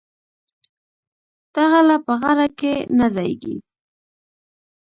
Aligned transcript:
دغله 1.55 1.97
په 2.05 2.13
غره 2.21 2.47
کی 2.59 2.73
نه 2.97 3.07
ځاييږي 3.13 3.55